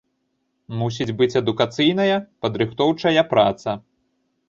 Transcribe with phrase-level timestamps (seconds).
[0.79, 2.17] Мусіць быць адукацыйная,
[2.47, 3.81] падрыхтоўчая праца.